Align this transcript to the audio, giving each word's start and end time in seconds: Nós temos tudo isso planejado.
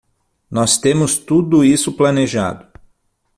Nós 0.49 0.79
temos 0.79 1.15
tudo 1.15 1.63
isso 1.63 1.93
planejado. 1.95 2.65